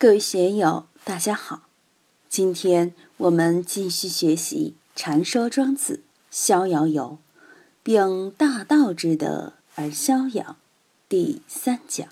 [0.00, 1.68] 各位学友，大家好！
[2.26, 5.96] 今天我们继续学习《禅说庄子·
[6.30, 7.18] 逍遥游》，
[7.82, 10.56] 并大道之德而逍遥。
[11.06, 12.08] 第三讲，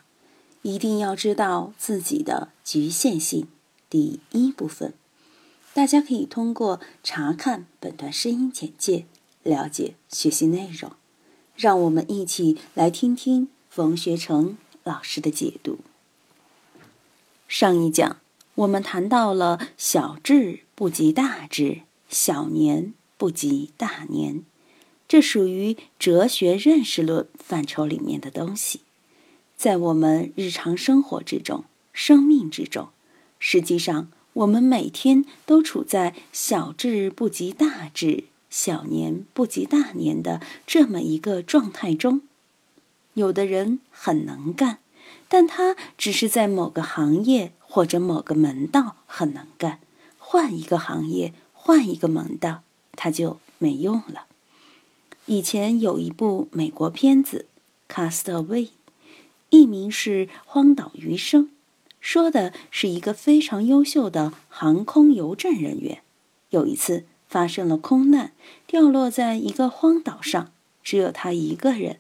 [0.60, 3.48] 一定要知道自己的局限性。
[3.88, 4.92] 第一部分，
[5.72, 9.06] 大家可以通过查看本段声音简介
[9.42, 10.92] 了解学习内容。
[11.56, 15.78] 让我们一起来听听冯学成老师的解读。
[17.48, 18.18] 上一讲，
[18.56, 21.80] 我们谈到了“小智不及大智，
[22.10, 24.42] 小年不及大年”，
[25.08, 28.80] 这属于哲学认识论范畴里面的东西。
[29.56, 32.90] 在我们日常生活之中、生命之中，
[33.38, 42.20] 实际上我们每天都处在“小智不及大智，小年不及大年”的这么一个状态中。
[43.14, 44.80] 有的人很能干。
[45.28, 49.78] 但他只是在某个行业或者某个门道很能干，
[50.18, 52.62] 换一个行业，换一个门道，
[52.92, 54.24] 他就没用了。
[55.26, 57.46] 以前有一部美国片子
[57.94, 58.66] 《Castaway》，
[59.50, 61.44] 译名是《荒岛余生》，
[62.00, 66.00] 说的是一个非常优秀的航空邮政人员，
[66.48, 68.32] 有一次发生了空难，
[68.66, 70.50] 掉落在一个荒岛上，
[70.82, 71.98] 只有他一个人。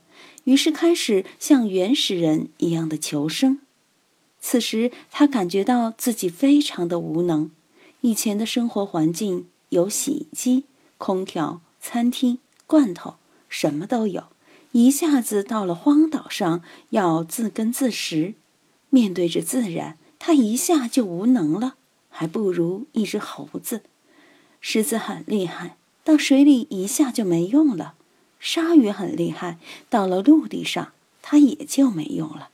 [0.48, 3.60] 于是开始像原始人一样的求生。
[4.40, 7.50] 此时他感觉到自己非常的无能。
[8.00, 10.64] 以前的生活环境有洗衣机、
[10.96, 13.16] 空调、餐厅、罐头，
[13.50, 14.24] 什么都有。
[14.72, 18.32] 一下子到了荒岛上，要自耕自食，
[18.88, 21.74] 面对着自然，他一下就无能了，
[22.08, 23.82] 还不如一只猴子。
[24.62, 27.96] 狮子很厉害，到水里一下就没用了。
[28.38, 29.58] 鲨鱼很厉害，
[29.90, 32.50] 到了陆地上，它也就没用了。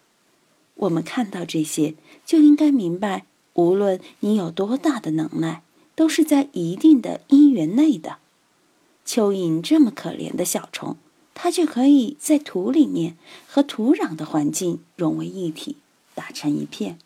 [0.75, 5.63] 我们看到这些，就应该明白，无论你有多大的能耐，
[5.95, 8.17] 都是在一定的因缘内的。
[9.07, 10.97] 蚯蚓这么可怜的小虫，
[11.35, 15.77] 它却可以在土里面和土壤的环境融为一体，
[16.15, 16.99] 打成一片。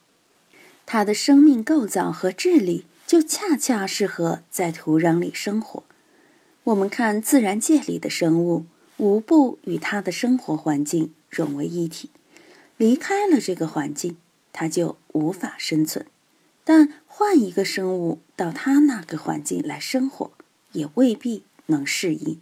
[0.87, 5.83] 它的生命构造和智力，就恰恰适合在土壤里生活。
[6.69, 8.67] 我们看自然界里的生物，
[8.99, 12.11] 无不与它的生活环境融为一体。
[12.77, 14.19] 离开了这个环境，
[14.53, 16.05] 它就无法生存；
[16.65, 20.33] 但换一个生物到它那个环境来生活，
[20.73, 22.39] 也未必能适应。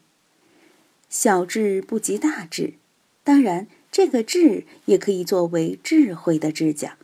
[1.09, 2.75] 小智不及大智，
[3.23, 6.95] 当然，这个智也可以作为智慧的智讲。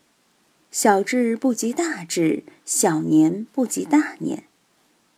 [0.72, 4.42] 小智不及大智，小年不及大年。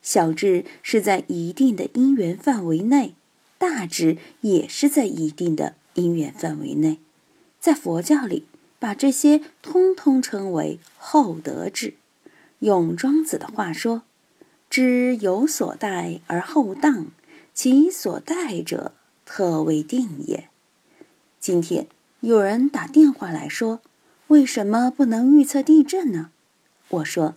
[0.04, 3.14] 小智是在一定的因缘范围内，
[3.56, 6.98] 大智也是在一定的因缘范围内。
[7.58, 8.44] 在佛教里，
[8.78, 11.94] 把这些通通称为厚德智。
[12.58, 14.02] 用庄子的话说
[14.68, 17.06] ：“知有所待而后当，
[17.54, 18.92] 其所待者，
[19.24, 20.50] 特未定也。”
[21.40, 21.86] 今天
[22.20, 23.80] 有人打电话来说
[24.28, 26.28] ：“为什么不能预测地震呢？”
[26.90, 27.36] 我说：“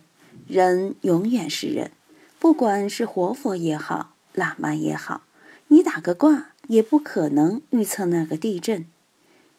[0.50, 1.92] 人永远是人。”
[2.40, 5.24] 不管是活佛也好，喇嘛也好，
[5.70, 8.86] 你打个卦也不可能预测那个地震。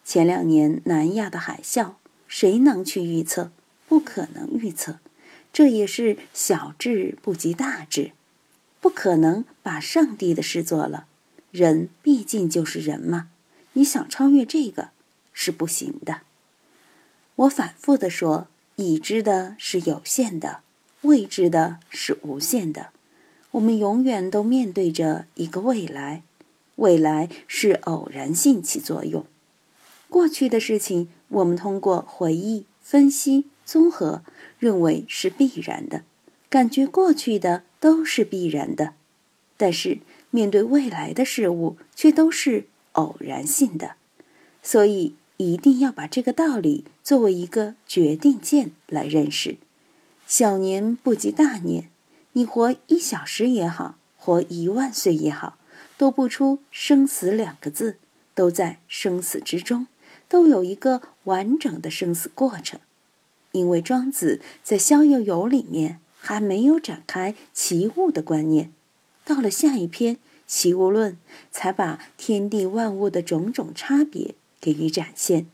[0.04, 1.94] 前两年南亚的海啸，
[2.26, 3.50] 谁能去预测？
[3.88, 4.98] 不可能预测。
[5.52, 8.12] 这也是小智不及大智，
[8.80, 11.06] 不可能把上帝的事做了。
[11.50, 13.28] 人毕竟就是人嘛，
[13.72, 14.90] 你想超越这个
[15.32, 16.20] 是不行的。
[17.34, 18.46] 我反复的说，
[18.76, 20.60] 已知的是有限的。
[21.02, 22.88] 未知的是无限的，
[23.52, 26.22] 我们永远都面对着一个未来，
[26.76, 29.24] 未来是偶然性起作用。
[30.08, 34.22] 过去的事情，我们通过回忆、分析、综合，
[34.58, 36.02] 认为是必然的，
[36.48, 38.94] 感觉过去的都是必然的。
[39.56, 39.98] 但是
[40.30, 43.96] 面对未来的事物，却都是偶然性的。
[44.62, 49.58] 所以一定要把这个道理作为一个决定键来认识。
[50.28, 51.88] 小年不及大年，
[52.34, 55.56] 你活一小时也好，活一万岁也好，
[55.96, 57.96] 都不出生死两个字，
[58.34, 59.86] 都在生死之中，
[60.28, 62.78] 都有一个完整的生死过程。
[63.52, 68.70] 因为庄子在《逍遥游》里面还没有展开齐物的观念，
[69.24, 70.16] 到了下一篇
[70.46, 71.12] 《齐物论》，
[71.50, 75.46] 才把天地万物的种种差别给予展现，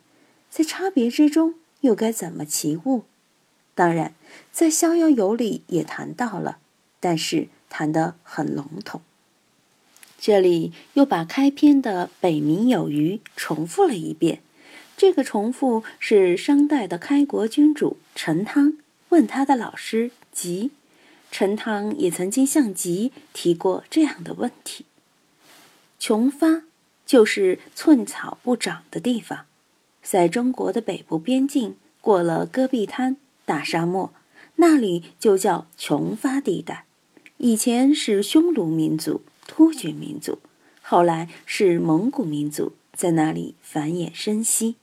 [0.50, 3.04] 在差别之中又该怎么齐物？
[3.74, 4.14] 当然，
[4.52, 6.58] 在《逍遥游》里也谈到了，
[7.00, 9.02] 但是谈得很笼统。
[10.20, 14.40] 这里又把开篇的“北冥有鱼”重复了一遍。
[14.96, 18.78] 这个重复是商代的开国君主陈汤
[19.08, 20.70] 问他的老师吉。
[21.32, 24.84] 陈汤也曾经向吉提过这样的问题：
[25.98, 26.62] 琼发
[27.04, 29.46] 就是寸草不长的地方，
[30.00, 34.12] 在中国的北部边境，过了戈壁滩、大沙漠，
[34.56, 36.84] 那里就叫琼发地带。
[37.38, 40.38] 以前是匈奴民族、突厥民族，
[40.82, 44.76] 后来是蒙古民族在那里繁衍生息。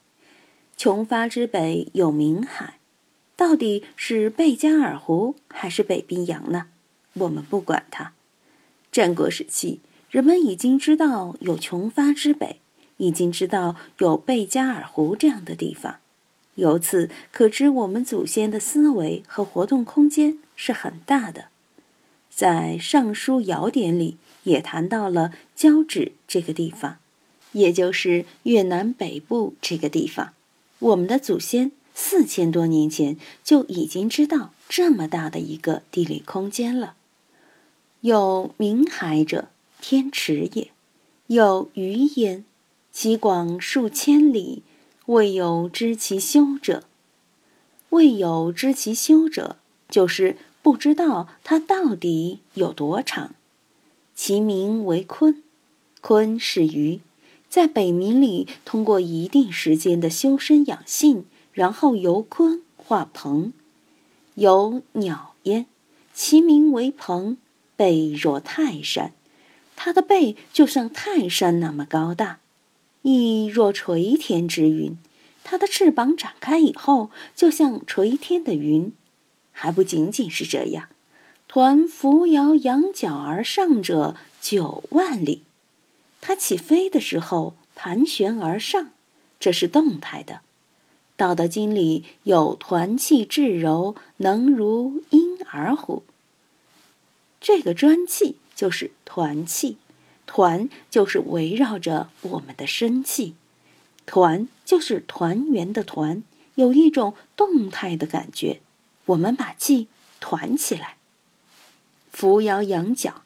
[0.78, 2.76] 琼发之北有明海。
[3.38, 6.68] 到底是贝加尔湖还是北冰洋呢？
[7.14, 8.14] 我们不管它。
[8.92, 9.80] 战国时期，
[10.12, 12.60] 人们已经知道有琼发之北，
[12.98, 15.96] 已经知道有贝加尔湖这样的地方。
[16.56, 21.46] 由此可知，我们祖先的思维和活动空间是很大的。
[22.30, 26.98] 在《尚书尧典》里也谈到了交趾这个地方，
[27.52, 30.34] 也就是越南北部这个地方。
[30.80, 31.72] 我们的祖先。
[31.94, 36.96] 四千多年前就已经知道这么大的一个地理空间了。
[38.00, 39.50] 有明海者，
[39.82, 40.68] 天池也；
[41.28, 42.46] 有鱼焉，
[42.94, 44.64] 其广数千里，
[45.06, 46.84] 未有知其修者。
[47.90, 49.58] 未有知其修者，
[49.90, 53.34] 就是不知道它到底有多长。
[54.16, 55.36] 其名为鲲，
[56.02, 57.02] 鲲是鱼，
[57.50, 61.26] 在北冥里通过一定时间的修身养性。
[61.54, 63.52] 然后由鲲化鹏，
[64.36, 65.66] 有鸟焉，
[66.14, 67.36] 其名为鹏，
[67.76, 69.12] 背若泰山，
[69.76, 72.40] 它的背就像泰山那么高大，
[73.02, 74.98] 翼若垂天之云，
[75.44, 78.92] 它的翅膀展开以后就像垂天的云。
[79.52, 80.90] 还不仅仅是这样，
[81.48, 85.44] 抟扶摇仰角而上者九万里，
[86.20, 88.92] 它起飞的时候盘旋而上，
[89.40, 90.36] 这是动态的。
[91.18, 96.04] 《道德经》里有“团气至柔，能如婴儿乎”。
[97.40, 99.78] 这个专气就是团气，
[100.34, 103.36] 团就是围绕着我们的生气，
[104.06, 106.24] 团就是团圆的团，
[106.56, 108.62] 有一种动态的感觉。
[109.08, 109.90] 我们把气
[110.22, 110.96] 团起来，
[112.14, 113.24] 扶摇仰角。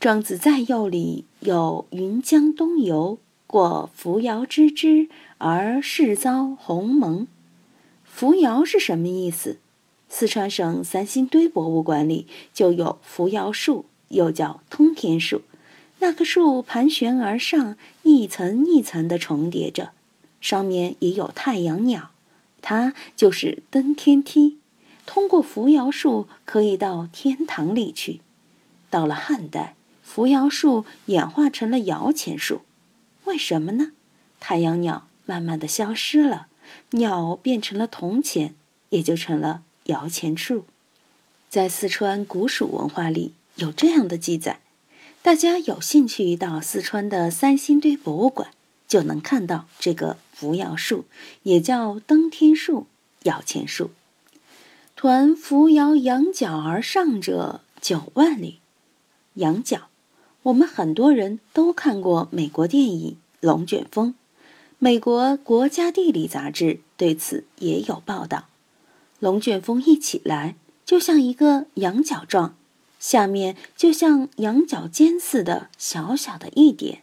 [0.00, 7.26] 庄子在右里有“云江东游，过扶摇之之。”而世遭鸿蒙，
[8.04, 9.58] 扶摇是什么意思？
[10.08, 15.42] 四川省三星堆博物馆里就有扶摇树，又叫通天树。
[15.98, 19.92] 那棵树盘旋而上，一层一层的重叠着，
[20.40, 22.10] 上面也有太阳鸟，
[22.62, 24.58] 它就是登天梯。
[25.04, 28.20] 通过扶摇树可以到天堂里去。
[28.90, 32.62] 到了汉代，扶摇树演化成了摇钱树，
[33.24, 33.92] 为什么呢？
[34.40, 35.06] 太阳鸟。
[35.28, 36.46] 慢慢的消失了，
[36.90, 38.54] 鸟变成了铜钱，
[38.90, 40.66] 也就成了摇钱树。
[41.48, 44.60] 在四川古蜀文化里有这样的记载，
[45.26, 48.52] 大家有兴趣到四川的三星堆博物馆，
[48.86, 51.04] 就能看到这个扶摇树，
[51.42, 52.86] 也叫登天树、
[53.24, 53.90] 摇钱树。
[54.96, 58.60] 抟扶摇仰角而上者九万里，
[59.34, 59.88] 仰角，
[60.44, 64.10] 我们很多人都看过美国电影《龙卷风》。
[64.78, 68.46] 美国国家地理杂志对此也有报道：
[69.18, 72.54] 龙卷风一起来，就像一个羊角状，
[72.98, 77.02] 下面就像羊角尖似的小小的一点；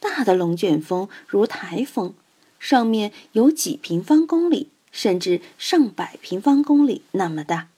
[0.00, 2.14] 大的龙卷风如台风，
[2.58, 7.68] 上面有几平方公里，甚至上百平方公里那么大。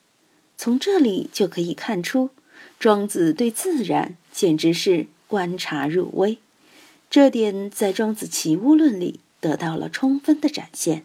[0.56, 2.30] 从这里就可以看出，
[2.78, 6.38] 庄子对自然简直是观察入微。
[7.10, 11.04] 这点在《庄子·齐物论》里得到了充分的展现。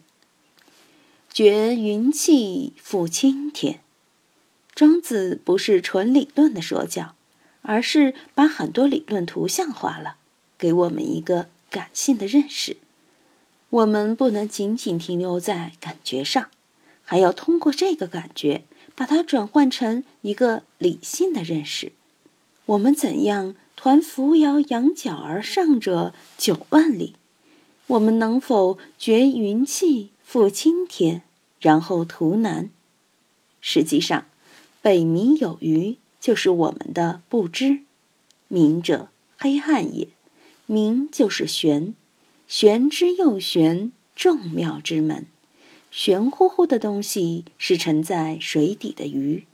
[1.32, 3.80] 绝云气复青天，
[4.74, 7.14] 庄子不是纯理论的说教，
[7.62, 10.16] 而是把很多理论图像化了，
[10.56, 12.76] 给我们一个感性的认识。
[13.70, 16.48] 我们不能仅仅停留在感觉上，
[17.04, 21.92] 还要通过这个感觉，把它转换成一个理性的认识。
[22.66, 23.54] 我们怎样？
[23.76, 27.14] 抟扶摇羊角而上者九万里，
[27.86, 31.22] 我们能否觉云气负青天，
[31.60, 32.68] 然后图南？
[33.62, 34.26] 实际上，
[34.82, 37.80] 北冥有鱼，就是我们的不知。
[38.50, 39.08] 冥者，
[39.38, 40.08] 黑暗也。
[40.68, 41.94] 冥就是玄，
[42.48, 45.26] 玄之又玄，众妙之门。
[45.90, 49.44] 玄乎乎的东西是沉在水底的鱼，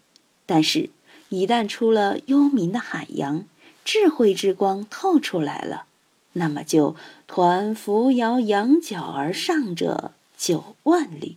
[0.45, 0.91] 但是，
[1.31, 3.45] 一旦出了幽冥的海洋。
[3.85, 5.85] 智慧之光透出来了，
[6.33, 6.97] 那么就
[7.29, 11.37] 抟扶摇羊角而上者九万里，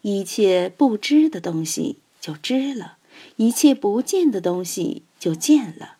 [0.00, 2.96] 一切不知的东西就知了，
[3.36, 5.96] 一切不见的东西就见了。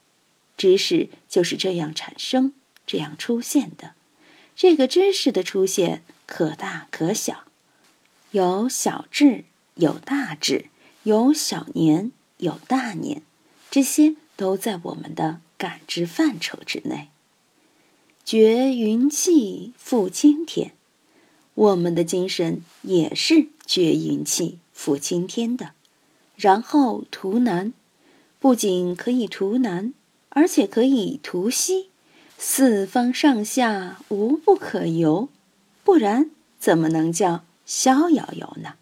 [0.56, 2.52] 知识就是这样产生、
[2.86, 3.92] 这样出现的。
[4.54, 7.44] 这个知识的出现可大可小，
[8.30, 9.44] 有小智，
[9.74, 10.66] 有大智，
[11.02, 13.22] 有小年，有大年，
[13.70, 17.08] 这些都在我们的感知范畴之内。
[18.24, 20.72] 觉云气，覆青天。
[21.54, 25.72] 我们的精神也是觉云气，覆青天的。
[26.36, 27.72] 然后图南，
[28.38, 29.92] 不仅可以图南，
[30.28, 31.88] 而且可以图西，
[32.38, 35.28] 四方上下无不可游。
[35.82, 38.74] 不然怎么能叫逍遥游呢？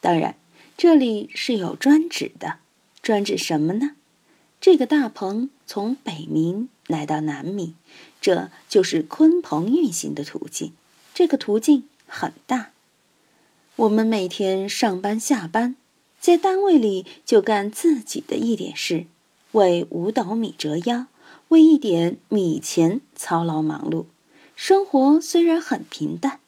[0.00, 0.36] 当然，
[0.76, 2.58] 这里是有专指的，
[3.00, 3.92] 专指什么呢？
[4.60, 7.72] 这个大鹏从北冥来到南冥。
[8.20, 10.72] 这就是鲲鹏运行的途径，
[11.14, 12.72] 这个途径很大。
[13.76, 15.76] 我们每天上班下班，
[16.20, 19.06] 在单位里就干自己的一点事，
[19.52, 21.06] 为五斗米折腰，
[21.48, 24.06] 为一点米钱操劳忙碌。
[24.56, 26.40] 生活虽然很平淡，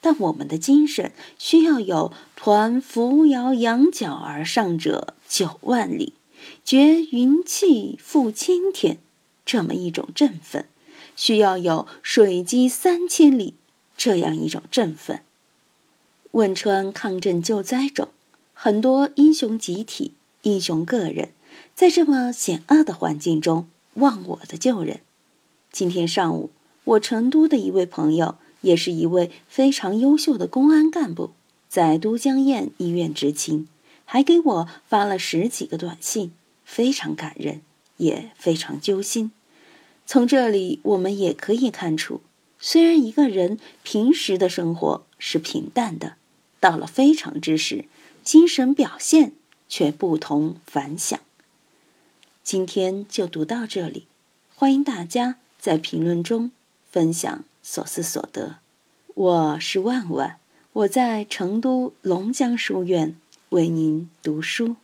[0.00, 6.14] 但我们的精神需要有“抟扶摇羊角而上者九万里，
[6.64, 8.98] 绝云气覆青天”
[9.44, 10.66] 这么一种振奋。
[11.16, 13.54] 需要有水击三千里
[13.96, 15.22] 这样一种振奋。
[16.32, 18.08] 汶川抗震救灾中，
[18.58, 21.28] 很多英雄集体、英雄个人，
[21.74, 25.00] 在这么险恶的环境中忘我的救人。
[25.70, 26.48] 今天上午，
[26.84, 31.32] 我成都的一位朋友，也是一位非常优秀的公安干部，
[31.68, 33.68] 在都江堰医院执勤，
[34.06, 36.32] 还给我发了十几个短信，
[36.64, 37.60] 非常感人，
[37.98, 39.32] 也非常揪心。
[40.06, 42.22] 从这里，我们也可以看出，
[42.58, 46.14] 虽然一个人平时的生活是平淡的，
[46.58, 47.84] 到了非常之时，
[48.26, 49.34] 精神表现
[49.68, 51.20] 却不同凡响。
[52.42, 54.08] 今天就读到这里，
[54.56, 56.50] 欢迎大家在评论中
[56.90, 58.56] 分享所思所得。
[59.14, 60.40] 我是万万，
[60.72, 63.14] 我在成都龙江书院
[63.50, 64.74] 为您读书。